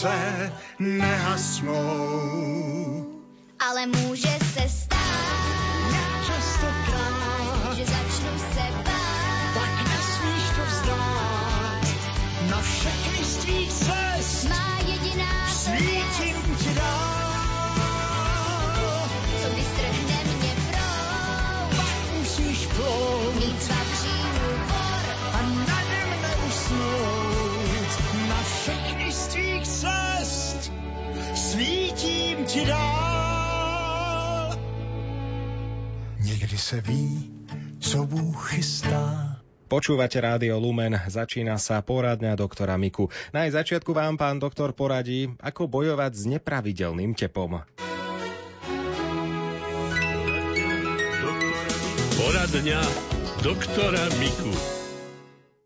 srdce 0.00 0.52
nehasnou. 0.78 1.76
Ale 3.68 3.86
může 3.86 4.39
se 36.70 36.80
ví, 36.80 37.30
co 37.80 38.06
Bůh 38.06 38.50
chystá. 38.50 39.36
Počúvate 39.66 40.22
Rádio 40.22 40.54
Lumen, 40.62 40.94
začína 40.94 41.58
sa 41.58 41.82
poradňa 41.82 42.38
doktora 42.38 42.78
Miku. 42.78 43.10
Na 43.34 43.42
jej 43.42 43.58
začiatku 43.58 43.90
vám 43.90 44.14
pán 44.14 44.38
doktor 44.38 44.70
poradí, 44.70 45.34
ako 45.42 45.66
bojovať 45.66 46.12
s 46.14 46.22
nepravidelným 46.30 47.18
tepom. 47.18 47.66
Poradňa 52.22 52.80
doktora 53.42 54.06
Miku. 54.22 54.54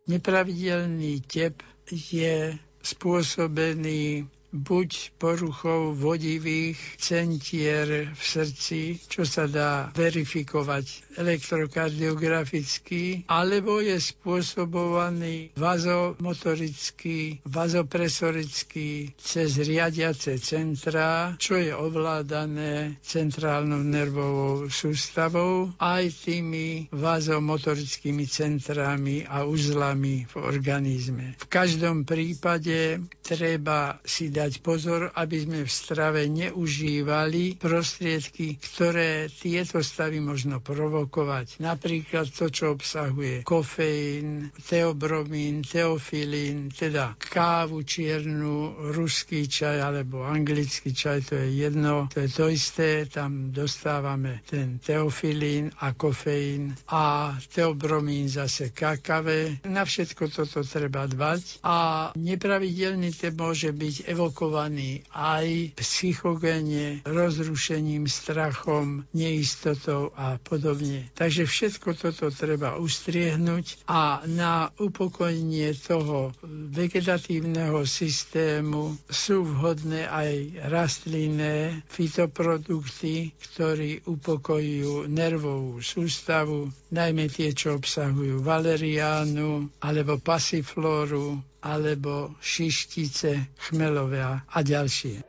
Nepravidelný 0.08 1.20
tep 1.28 1.60
je 1.92 2.56
spôsobený 2.80 4.24
buď 4.54 5.18
poruchou 5.18 5.98
vodivých 5.98 6.78
centier 7.02 8.14
v 8.14 8.22
srdci, 8.22 9.02
čo 9.10 9.26
sa 9.26 9.50
dá 9.50 9.90
verifikovať 9.90 11.18
elektrokardiograficky, 11.18 13.26
alebo 13.26 13.82
je 13.82 13.98
spôsobovaný 13.98 15.50
vazomotorický, 15.58 17.42
vazopresorický 17.42 19.10
cez 19.18 19.58
riadiace 19.58 20.38
centrá, 20.38 21.34
čo 21.34 21.58
je 21.58 21.74
ovládané 21.74 23.02
centrálnou 23.02 23.82
nervovou 23.82 24.70
sústavou 24.70 25.74
aj 25.82 26.30
tými 26.30 26.86
vazomotorickými 26.94 28.30
centrami 28.30 29.26
a 29.26 29.42
uzlami 29.42 30.30
v 30.30 30.34
organizme. 30.38 31.34
V 31.42 31.46
každom 31.50 32.06
prípade 32.06 33.02
treba 33.24 33.98
si 34.04 34.30
dať 34.30 34.43
pozor, 34.60 35.12
aby 35.14 35.36
sme 35.40 35.60
v 35.64 35.70
strave 35.70 36.20
neužívali 36.26 37.56
prostriedky, 37.56 38.58
ktoré 38.58 39.30
tieto 39.30 39.80
stavy 39.80 40.18
možno 40.18 40.58
provokovať. 40.58 41.60
Napríklad 41.60 42.28
to, 42.28 42.50
čo 42.50 42.74
obsahuje 42.74 43.46
kofeín, 43.46 44.50
teobromín, 44.66 45.62
teofilín, 45.62 46.68
teda 46.68 47.14
kávu 47.16 47.84
čiernu, 47.84 48.74
ruský 48.92 49.46
čaj 49.46 49.80
alebo 49.80 50.26
anglický 50.26 50.90
čaj, 50.90 51.30
to 51.30 51.34
je 51.38 51.48
jedno, 51.62 52.10
to 52.10 52.24
je 52.24 52.30
to 52.30 52.46
isté, 52.50 52.88
tam 53.06 53.54
dostávame 53.54 54.42
ten 54.44 54.82
teofilín 54.82 55.70
a 55.80 55.94
kofeín 55.94 56.74
a 56.90 57.34
teobromín 57.54 58.26
zase 58.26 58.74
kakave. 58.74 59.62
Na 59.64 59.86
všetko 59.86 60.26
toto 60.28 60.66
treba 60.66 61.06
dbať 61.06 61.62
a 61.62 61.76
nepravidelný 62.18 63.14
tep 63.14 63.36
môže 63.38 63.70
byť 63.70 64.10
evokovaný 64.34 65.06
aj 65.14 65.78
psychogéne, 65.78 67.06
rozrušením, 67.06 68.10
strachom, 68.10 69.06
neistotou 69.14 70.10
a 70.18 70.42
podobne. 70.42 71.06
Takže 71.14 71.46
všetko 71.46 71.94
toto 71.94 72.34
treba 72.34 72.74
ustriehnúť 72.74 73.86
a 73.86 74.26
na 74.26 74.74
upokojenie 74.82 75.70
toho 75.78 76.34
vegetatívneho 76.74 77.86
systému 77.86 78.98
sú 79.06 79.46
vhodné 79.46 80.10
aj 80.10 80.66
rastlinné 80.66 81.86
fitoprodukty, 81.86 83.38
ktorí 83.38 84.02
upokojujú 84.02 85.06
nervovú 85.06 85.78
sústavu, 85.78 86.74
najmä 86.90 87.30
tie, 87.30 87.54
čo 87.54 87.78
obsahujú 87.78 88.42
valeriánu 88.42 89.70
alebo 89.78 90.18
pasiflóru 90.18 91.53
alebo 91.64 92.36
šištice, 92.44 93.56
chmelové 93.56 94.20
a 94.20 94.58
ďalšie. 94.60 95.24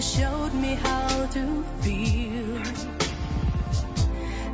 Showed 0.00 0.54
me 0.54 0.74
how 0.76 1.26
to 1.26 1.62
feel. 1.82 3.09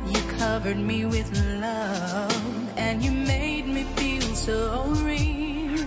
You 0.09 0.21
covered 0.37 0.77
me 0.77 1.05
with 1.05 1.29
love 1.59 2.77
and 2.77 3.03
you 3.03 3.11
made 3.11 3.67
me 3.67 3.83
feel 3.83 4.35
so 4.35 4.85
real. 5.05 5.85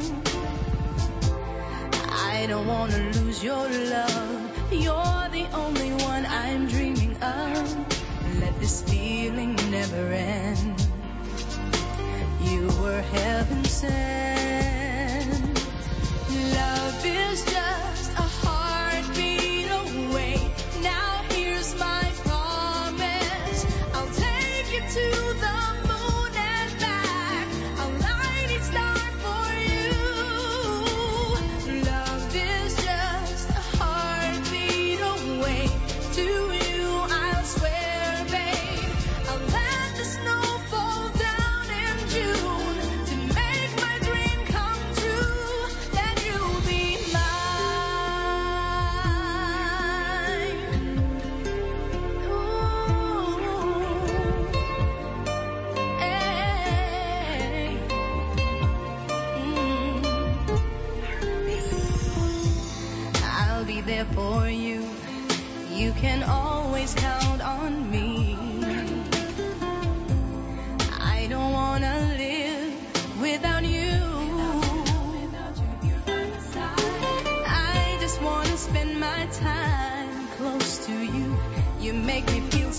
I 2.11 2.47
don't 2.49 2.67
want 2.67 2.93
to 2.93 3.03
lose 3.19 3.43
your 3.43 3.69
love. 3.69 4.73
You're 4.73 5.29
the 5.31 5.47
only 5.55 5.93
one 6.05 6.27
I'm 6.27 6.69
dreaming 6.69 7.17
of. 7.23 8.41
Let 8.41 8.59
this 8.61 8.83
feeling 8.83 9.57
never 9.71 10.13
end. 10.13 10.87
You 12.43 12.69
were 12.83 13.01
heaven 13.01 13.65
sent. 13.65 14.40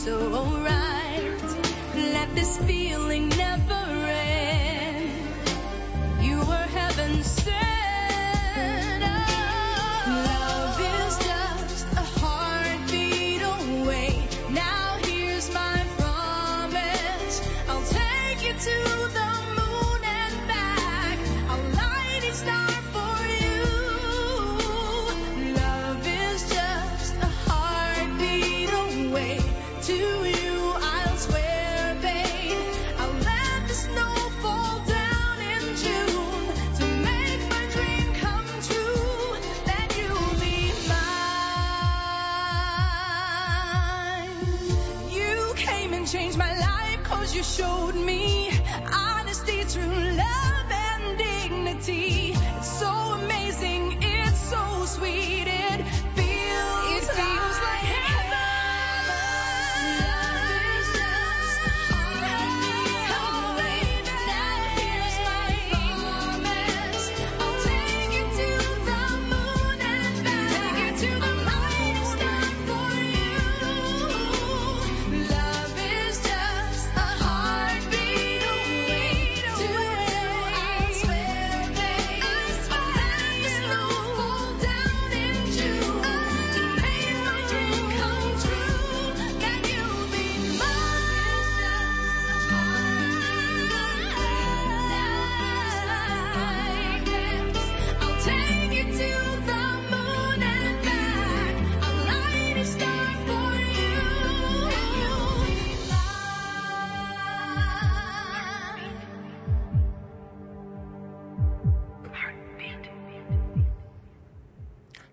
So 0.04 0.34
alright. 0.34 1.44
Let 1.96 2.34
this 2.34 2.58
feeling 2.58 2.91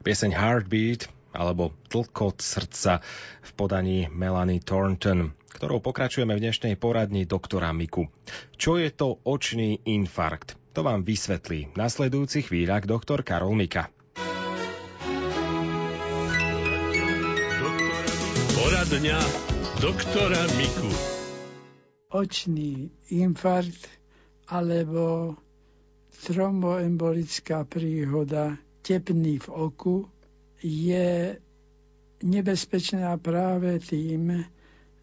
Pieseň 0.09 0.33
Heartbeat 0.33 1.05
alebo 1.37 1.77
Tlkot 1.93 2.41
srdca 2.41 3.05
v 3.45 3.51
podaní 3.53 4.09
Melanie 4.09 4.57
Thornton, 4.57 5.37
ktorou 5.53 5.85
pokračujeme 5.85 6.33
v 6.33 6.49
dnešnej 6.49 6.81
poradni 6.81 7.29
doktora 7.29 7.77
Miku. 7.77 8.09
Čo 8.57 8.81
je 8.81 8.89
to 8.89 9.21
očný 9.29 9.85
infarkt? 9.85 10.57
To 10.73 10.81
vám 10.81 11.05
vysvetlí 11.05 11.69
v 11.69 11.77
nasledujúcich 11.77 12.49
chvíľach 12.49 12.89
doktor 12.89 13.21
Karol 13.21 13.53
Mika. 13.53 13.93
Poradňa 18.57 19.21
doktora 19.85 20.41
Miku. 20.57 20.89
Očný 22.17 22.89
infarkt 23.13 23.93
alebo 24.49 25.37
tromboembolická 26.25 27.69
príhoda 27.69 28.57
tepný 28.89 29.37
v 29.45 29.49
oku 29.53 30.09
je 30.65 31.37
nebezpečná 32.25 33.13
práve 33.21 33.77
tým, 33.85 34.49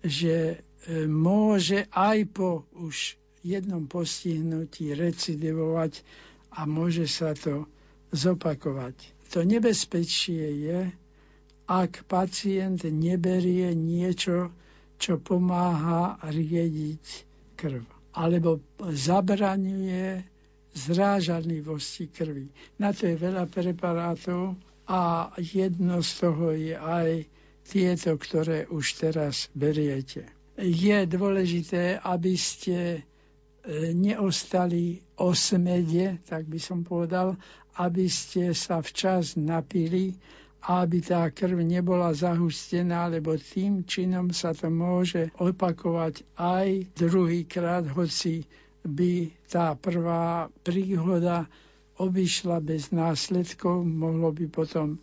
že 0.02 0.58
e, 0.90 1.06
môže 1.06 1.86
aj 1.94 2.18
po 2.34 2.66
už 2.74 3.14
jednom 3.46 3.86
postihnutí 3.86 4.98
recidivovať 4.98 6.02
a 6.58 6.66
môže 6.66 7.06
sa 7.06 7.38
to 7.38 7.70
zopakovať. 8.10 8.98
To 9.38 9.46
nebezpečie 9.46 10.66
je, 10.66 10.80
ak 11.66 12.06
pacient 12.10 12.82
neberie 12.90 13.74
niečo, 13.74 14.50
čo 14.98 15.22
pomáha 15.22 16.18
riediť 16.26 17.06
krv, 17.58 17.84
alebo 18.14 18.62
zabraňuje 18.80 20.35
zrážanlivosti 20.76 22.12
krvi. 22.12 22.52
Na 22.78 22.92
to 22.92 23.08
je 23.08 23.16
veľa 23.16 23.48
preparátov 23.48 24.60
a 24.86 25.32
jedno 25.40 26.04
z 26.04 26.12
toho 26.20 26.52
je 26.52 26.76
aj 26.76 27.10
tieto, 27.66 28.20
ktoré 28.20 28.68
už 28.68 29.00
teraz 29.00 29.48
beriete. 29.56 30.28
Je 30.60 31.08
dôležité, 31.08 31.98
aby 31.98 32.36
ste 32.38 32.78
e, 32.94 33.02
neostali 33.96 35.02
osmede, 35.18 36.22
tak 36.28 36.46
by 36.46 36.60
som 36.62 36.84
povedal, 36.86 37.40
aby 37.80 38.06
ste 38.08 38.54
sa 38.54 38.80
včas 38.84 39.36
napili 39.36 40.16
aby 40.66 40.98
tá 40.98 41.30
krv 41.30 41.62
nebola 41.62 42.10
zahustená, 42.10 43.06
lebo 43.06 43.38
tým 43.38 43.86
činom 43.86 44.34
sa 44.34 44.50
to 44.50 44.74
môže 44.74 45.30
opakovať 45.38 46.26
aj 46.34 46.90
druhýkrát, 46.98 47.86
hoci 47.94 48.50
by 48.86 49.34
tá 49.50 49.74
prvá 49.74 50.48
príhoda 50.62 51.50
obišla 51.98 52.62
bez 52.62 52.92
následkov, 52.94 53.84
mohlo 53.84 54.32
by 54.32 54.46
potom 54.48 55.02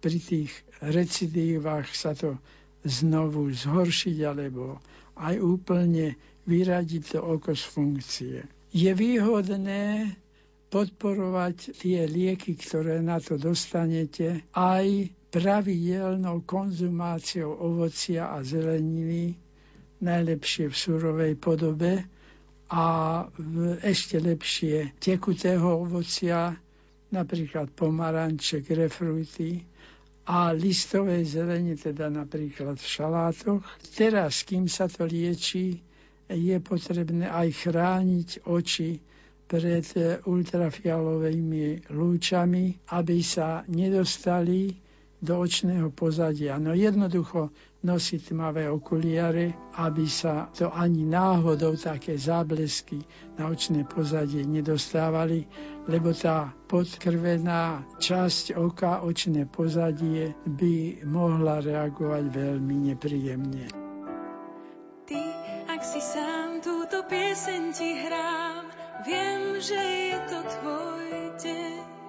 pri 0.00 0.16
tých 0.16 0.50
recidívach 0.80 1.92
sa 1.92 2.16
to 2.16 2.40
znovu 2.82 3.52
zhoršiť 3.52 4.16
alebo 4.24 4.80
aj 5.20 5.36
úplne 5.36 6.16
vyradiť 6.48 7.02
to 7.16 7.20
oko 7.20 7.52
z 7.52 7.64
funkcie. 7.68 8.36
Je 8.72 8.88
výhodné 8.96 10.16
podporovať 10.70 11.76
tie 11.76 12.06
lieky, 12.06 12.56
ktoré 12.56 13.02
na 13.02 13.18
to 13.18 13.36
dostanete, 13.36 14.46
aj 14.54 15.10
pravidelnou 15.34 16.46
konzumáciou 16.46 17.50
ovocia 17.50 18.30
a 18.30 18.40
zeleniny, 18.46 19.34
najlepšie 20.00 20.70
v 20.70 20.74
surovej 20.74 21.32
podobe, 21.36 22.06
a 22.70 22.84
ešte 23.82 24.22
lepšie 24.22 24.94
tekutého 25.02 25.82
ovocia, 25.82 26.54
napríklad 27.10 27.74
pomaranče, 27.74 28.62
grefruity 28.62 29.58
a 30.30 30.54
listové 30.54 31.26
zelenie, 31.26 31.74
teda 31.74 32.06
napríklad 32.06 32.78
v 32.78 32.86
šalátoch. 32.86 33.66
Teraz, 33.90 34.46
kým 34.46 34.70
sa 34.70 34.86
to 34.86 35.02
lieči, 35.02 35.82
je 36.30 36.56
potrebné 36.62 37.26
aj 37.26 37.48
chrániť 37.66 38.28
oči 38.46 39.02
pred 39.50 39.82
ultrafialovými 40.22 41.90
lúčami, 41.90 42.64
aby 42.94 43.18
sa 43.18 43.66
nedostali 43.66 44.70
do 45.20 45.36
očného 45.36 45.92
pozadia. 45.92 46.56
No 46.56 46.72
jednoducho 46.72 47.52
nosiť 47.84 48.32
tmavé 48.32 48.68
okuliare, 48.68 49.56
aby 49.76 50.04
sa 50.08 50.48
to 50.52 50.68
ani 50.72 51.04
náhodou 51.08 51.76
také 51.76 52.16
záblesky 52.16 53.00
na 53.36 53.48
očné 53.48 53.88
pozadie 53.88 54.44
nedostávali, 54.44 55.44
lebo 55.88 56.12
tá 56.12 56.52
podkrvená 56.68 57.84
časť 58.00 58.56
oka, 58.56 59.04
očné 59.04 59.48
pozadie 59.48 60.36
by 60.44 61.04
mohla 61.08 61.64
reagovať 61.64 62.24
veľmi 62.28 62.76
nepríjemne. 62.92 63.66
Ty, 65.08 65.20
ak 65.72 65.80
si 65.84 66.00
sám 66.04 66.60
túto 66.60 67.04
pieseň 67.08 67.62
ti 67.72 67.90
hrám, 67.96 68.64
viem, 69.08 69.56
že 69.60 69.80
je 69.80 70.18
to 70.28 70.38
tvoj 70.60 71.08
deň. 71.40 71.99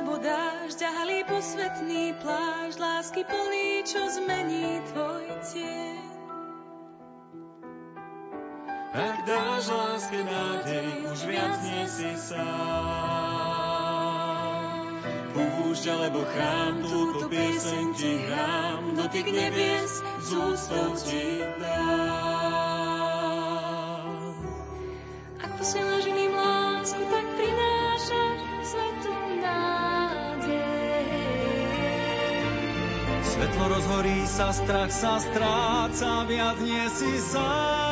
Alebo 0.00 0.16
dážď 0.16 0.80
a 0.88 0.90
halí 0.96 1.20
posvetný 1.28 2.16
plášť 2.24 2.80
lásky 2.80 3.20
plný, 3.20 3.84
čo 3.84 4.00
zmení 4.08 4.80
tvoj 4.88 5.28
tieň. 5.52 6.00
Ak 8.96 9.28
dáš 9.28 9.68
láske 9.68 10.24
nádej, 10.24 11.04
už 11.04 11.20
viac 11.28 11.60
nie 11.68 11.84
si 11.84 12.16
sám. 12.16 12.40
Púšť 15.36 15.84
alebo 15.92 16.24
chrám, 16.32 16.80
túto 16.80 17.28
pieseň 17.28 17.92
ti 17.92 18.24
hrám, 18.24 18.96
dotyk 18.96 19.28
nebies 19.28 20.00
z 20.00 20.28
úctou 20.32 20.96
ti 20.96 21.44
dám. 21.60 22.40
Ak 25.44 25.60
posielaš 25.60 26.08
iným 26.08 26.19
Svetlo 33.40 33.72
rozhorí 33.72 34.20
sa, 34.28 34.52
strach 34.52 34.92
sa 34.92 35.16
stráca, 35.16 36.28
viac 36.28 36.60
nie 36.60 36.84
si 36.92 37.08
sám. 37.24 37.89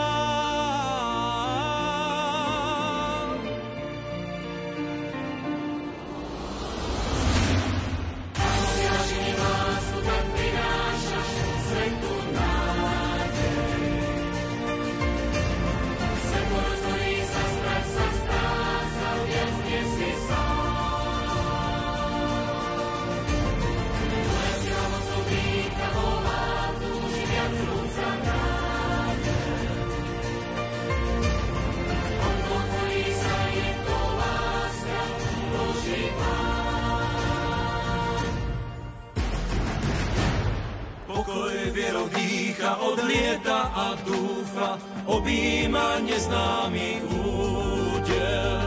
Vietrov 41.88 42.12
dýcha, 42.12 42.70
odlieta 42.84 43.60
a 43.72 43.86
dúfa, 44.04 44.76
objíma 45.08 46.04
neznámy 46.04 47.00
údel. 47.08 48.60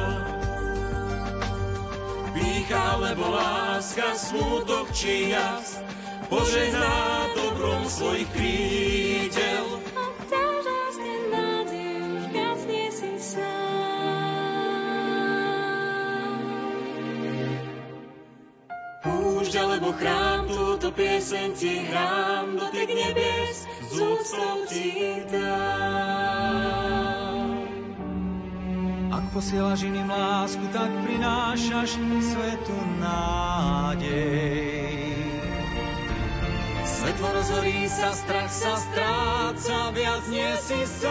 Pícha, 2.33 2.97
lebo 2.97 3.29
láska, 3.29 4.17
smutok 4.17 4.89
či 4.97 5.37
jas, 5.37 5.77
požehná 6.33 7.29
dobrom 7.37 7.85
svojich 7.85 8.25
krídel. 8.33 9.10
Púšť 19.41 19.57
alebo 19.57 19.89
chrám, 19.97 20.45
túto 20.45 20.93
pieseň 20.93 21.57
ti 21.57 21.81
hrám, 21.89 22.61
dotyk 22.61 22.93
nebies, 22.93 23.65
z 23.89 23.97
úctou 23.97 24.69
ti 24.69 25.17
dám. 25.33 26.69
Ak 29.09 29.33
posielaš 29.33 29.89
iným 29.89 30.13
lásku, 30.13 30.61
tak 30.69 30.93
prinášaš 30.93 31.97
svetu 32.21 32.77
nádej. 33.01 34.13
Svetlo 36.85 37.33
rozhorí 37.33 37.89
sa, 37.89 38.13
strach 38.13 38.53
sa 38.53 38.77
stráca, 38.77 39.89
viac 39.97 40.21
nie 40.29 40.53
si 40.61 40.85
sám. 40.85 41.09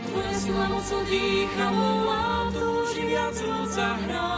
Tvoja 0.00 0.32
sila 0.32 0.64
mocou 0.72 1.04
dýcha, 1.12 1.68
volá, 1.76 2.48
túži 2.56 3.04
viac 3.04 3.36
rúca 3.44 4.00
hráze. 4.00 4.35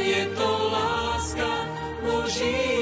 Je 0.00 0.26
to 0.36 0.70
láska, 0.72 1.50
Boží 2.02 2.75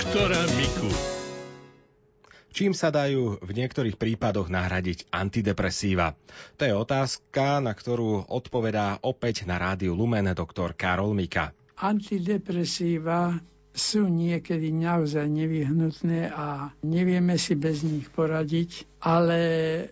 doktora 0.00 0.40
Miku. 0.56 0.88
Čím 2.56 2.72
sa 2.72 2.88
dajú 2.88 3.36
v 3.36 3.50
niektorých 3.52 4.00
prípadoch 4.00 4.48
nahradiť 4.48 5.12
antidepresíva? 5.12 6.16
To 6.56 6.64
je 6.64 6.72
otázka, 6.72 7.60
na 7.60 7.76
ktorú 7.76 8.24
odpovedá 8.32 9.04
opäť 9.04 9.44
na 9.44 9.60
rádiu 9.60 9.92
Lumen 9.92 10.24
doktor 10.32 10.72
Karol 10.72 11.12
Mika. 11.12 11.52
Antidepresíva 11.76 13.44
sú 13.76 14.08
niekedy 14.08 14.72
naozaj 14.72 15.28
nevyhnutné 15.28 16.32
a 16.32 16.72
nevieme 16.80 17.36
si 17.36 17.60
bez 17.60 17.84
nich 17.84 18.08
poradiť, 18.08 18.88
ale 19.04 19.40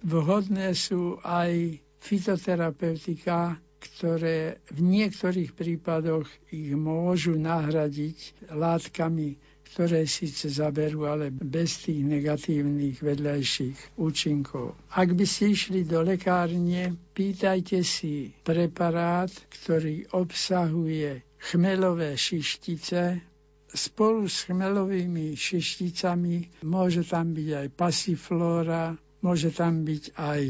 vhodné 0.08 0.72
sú 0.72 1.20
aj 1.20 1.84
fitoterapeutika, 2.00 3.60
ktoré 3.76 4.56
v 4.72 4.78
niektorých 4.80 5.52
prípadoch 5.52 6.24
ich 6.48 6.72
môžu 6.72 7.36
nahradiť 7.36 8.48
látkami, 8.56 9.36
ktoré 9.72 10.08
síce 10.08 10.48
zaberú, 10.48 11.04
ale 11.04 11.28
bez 11.28 11.84
tých 11.84 12.00
negatívnych 12.02 12.98
vedľajších 12.98 14.00
účinkov. 14.00 14.74
Ak 14.92 15.12
by 15.12 15.24
ste 15.28 15.52
išli 15.52 15.84
do 15.84 16.00
lekárne, 16.02 16.96
pýtajte 17.12 17.84
si 17.84 18.32
preparát, 18.42 19.28
ktorý 19.28 20.08
obsahuje 20.12 21.22
chmelové 21.38 22.16
šištice, 22.18 23.20
spolu 23.68 24.26
s 24.26 24.48
chmelovými 24.48 25.36
šišticami 25.36 26.64
môže 26.64 27.04
tam 27.04 27.36
byť 27.36 27.48
aj 27.52 27.66
pasiflóra, 27.76 28.96
môže 29.20 29.52
tam 29.52 29.84
byť 29.84 30.04
aj 30.16 30.42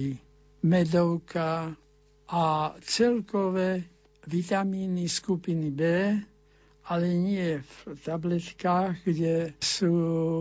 medovka, 0.63 1.75
a 2.29 2.75
celkové 2.85 3.89
vitamíny 4.29 5.09
skupiny 5.09 5.73
B, 5.73 5.81
ale 6.89 7.13
nie 7.13 7.61
v 7.61 8.01
tabletkách, 8.01 9.05
kde 9.05 9.53
sú 9.61 9.93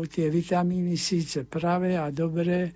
tie 0.07 0.31
vitamíny 0.31 0.95
síce 0.95 1.43
pravé 1.43 1.99
a 1.99 2.07
dobré, 2.07 2.71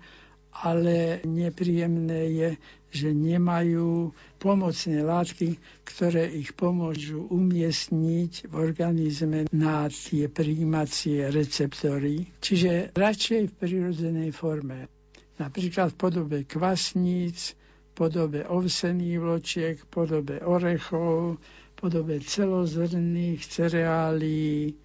ale 0.60 1.24
nepríjemné 1.24 2.20
je, 2.28 2.50
že 2.92 3.08
nemajú 3.16 4.12
pomocné 4.36 5.00
látky, 5.00 5.56
ktoré 5.88 6.28
ich 6.28 6.52
pomôžu 6.52 7.24
umiestniť 7.32 8.52
v 8.52 8.54
organizme 8.60 9.48
na 9.48 9.88
tie 9.88 10.28
príjímacie 10.28 11.32
receptory. 11.32 12.28
Čiže 12.44 12.92
radšej 12.92 13.42
v 13.48 13.56
prirodzenej 13.56 14.30
forme. 14.36 14.92
Napríklad 15.40 15.96
v 15.96 15.98
podobe 15.98 16.38
kvasníc, 16.44 17.56
podobe 17.96 18.44
ovsených 18.44 19.16
vločiek, 19.16 19.76
podobe 19.88 20.44
orechov, 20.44 21.40
podobe 21.82 22.22
celozrnných 22.22 23.42
cereálií, 23.42 24.78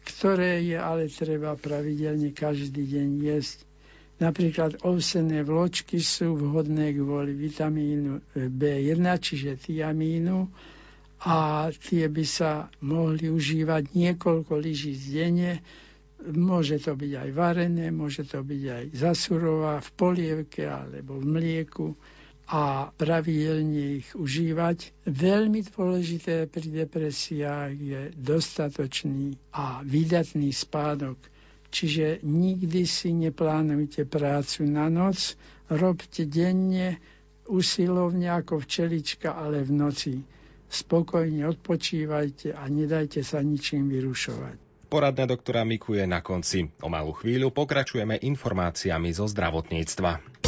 ktoré 0.00 0.64
je 0.64 0.80
ale 0.80 1.12
treba 1.12 1.52
pravidelne 1.52 2.32
každý 2.32 2.88
deň 2.88 3.08
jesť. 3.20 3.68
Napríklad 4.18 4.80
ovsené 4.82 5.44
vločky 5.44 6.00
sú 6.00 6.34
vhodné 6.34 6.96
kvôli 6.96 7.36
vitamínu 7.36 8.24
B1, 8.32 8.98
čiže 9.20 9.60
tiamínu, 9.60 10.48
a 11.18 11.68
tie 11.68 12.08
by 12.08 12.24
sa 12.24 12.72
mohli 12.80 13.28
užívať 13.28 13.92
niekoľko 13.92 14.56
lyží 14.56 14.96
denne. 14.96 15.60
Môže 16.24 16.80
to 16.80 16.96
byť 16.96 17.12
aj 17.14 17.30
varené, 17.30 17.92
môže 17.92 18.24
to 18.24 18.40
byť 18.40 18.62
aj 18.64 18.84
zasurová 18.96 19.84
v 19.84 19.88
polievke 19.94 20.64
alebo 20.64 21.20
v 21.20 21.26
mlieku 21.28 21.86
a 22.48 22.88
pravidelne 22.96 24.00
ich 24.00 24.08
užívať. 24.16 25.04
Veľmi 25.04 25.60
dôležité 25.68 26.48
pri 26.48 26.84
depresiách 26.84 27.72
je 27.76 28.00
dostatočný 28.16 29.36
a 29.52 29.84
vydatný 29.84 30.48
spánok. 30.48 31.20
Čiže 31.68 32.24
nikdy 32.24 32.88
si 32.88 33.12
neplánujte 33.12 34.08
prácu 34.08 34.64
na 34.64 34.88
noc, 34.88 35.36
robte 35.68 36.24
denne 36.24 36.96
usilovne 37.44 38.32
ako 38.32 38.64
včelička, 38.64 39.36
ale 39.36 39.60
v 39.60 39.72
noci. 39.76 40.14
Spokojne 40.68 41.48
odpočívajte 41.48 42.56
a 42.56 42.64
nedajte 42.68 43.20
sa 43.24 43.44
ničím 43.44 43.92
vyrušovať. 43.92 44.56
Poradná 44.88 45.28
doktora 45.28 45.68
Miku 45.68 46.00
je 46.00 46.08
na 46.08 46.24
konci. 46.24 46.64
O 46.80 46.88
malú 46.88 47.12
chvíľu 47.12 47.52
pokračujeme 47.52 48.16
informáciami 48.24 49.12
zo 49.12 49.28
zdravotníctva. 49.28 50.40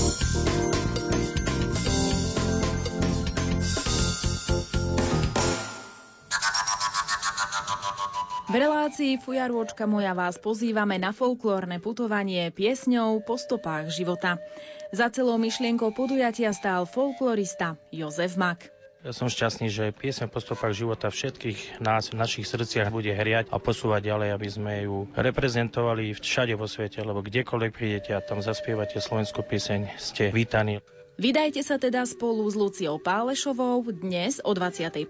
V 8.51 8.59
relácii 8.59 9.15
Fujarôčka 9.23 9.87
moja 9.87 10.11
vás 10.11 10.35
pozývame 10.35 10.99
na 10.99 11.15
folklórne 11.15 11.79
putovanie 11.79 12.51
piesňou 12.51 13.23
po 13.23 13.39
stopách 13.39 13.95
života. 13.95 14.43
Za 14.91 15.07
celou 15.15 15.39
myšlienkou 15.39 15.95
podujatia 15.95 16.51
stál 16.51 16.83
folklorista 16.83 17.79
Jozef 17.95 18.35
Mak. 18.35 18.75
Ja 19.07 19.15
som 19.15 19.31
šťastný, 19.31 19.71
že 19.71 19.95
piesem 19.95 20.27
po 20.27 20.43
stopách 20.43 20.75
života 20.75 21.15
všetkých 21.15 21.79
nás 21.79 22.11
v 22.11 22.19
našich 22.19 22.51
srdciach 22.51 22.91
bude 22.91 23.15
hriať 23.15 23.55
a 23.55 23.63
posúvať 23.63 24.11
ďalej, 24.11 24.29
aby 24.35 24.49
sme 24.51 24.75
ju 24.83 25.07
reprezentovali 25.15 26.11
všade 26.19 26.59
vo 26.59 26.67
svete, 26.67 27.07
lebo 27.07 27.23
kdekoľvek 27.23 27.71
prídete 27.71 28.19
a 28.19 28.21
tam 28.21 28.43
zaspievate 28.43 28.99
slovenskú 28.99 29.47
pieseň, 29.47 29.95
ste 29.95 30.35
vítaní. 30.35 30.83
Vydajte 31.21 31.61
sa 31.61 31.77
teda 31.77 32.09
spolu 32.09 32.49
s 32.49 32.57
Luciou 32.57 32.97
Pálešovou 32.97 33.85
dnes 33.93 34.41
o 34.41 34.57
21. 34.57 35.05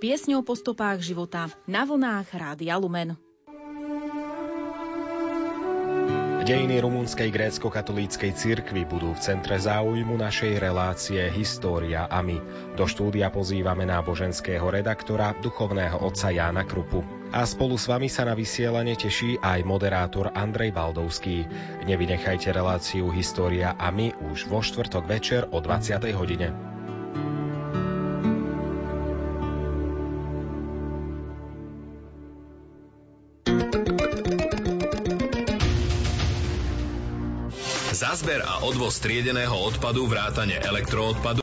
piesňou 0.00 0.40
po 0.40 0.56
stopách 0.56 1.04
života 1.04 1.52
na 1.68 1.84
vlnách 1.84 2.24
Rádia 2.32 2.80
Lumen. 2.80 3.20
Dejiny 6.40 6.80
rumunskej 6.80 7.28
grécko-katolíckej 7.28 8.32
cirkvi 8.32 8.88
budú 8.88 9.12
v 9.12 9.20
centre 9.20 9.60
záujmu 9.60 10.16
našej 10.16 10.56
relácie 10.56 11.20
História 11.28 12.08
a 12.08 12.24
my. 12.24 12.40
Do 12.72 12.88
štúdia 12.88 13.28
pozývame 13.28 13.84
náboženského 13.84 14.64
redaktora, 14.64 15.36
duchovného 15.36 16.00
otca 16.00 16.32
Jána 16.32 16.64
Krupu. 16.64 17.15
A 17.34 17.42
spolu 17.42 17.74
s 17.74 17.90
vami 17.90 18.06
sa 18.06 18.22
na 18.22 18.38
vysielanie 18.38 18.94
teší 18.94 19.42
aj 19.42 19.66
moderátor 19.66 20.30
Andrej 20.30 20.70
Baldovský. 20.70 21.42
Nevynechajte 21.82 22.54
reláciu 22.54 23.10
História 23.10 23.74
a 23.74 23.90
my 23.90 24.14
už 24.30 24.46
vo 24.46 24.62
štvrtok 24.62 25.04
večer 25.10 25.42
o 25.50 25.58
20. 25.58 26.06
hodine. 26.14 26.54
Za 37.96 38.12
zber 38.22 38.44
a 38.46 38.62
odvoz 38.62 39.02
triedeného 39.02 39.56
odpadu 39.56 40.06
vrátane 40.06 40.62
elektroodpadu 40.62 41.26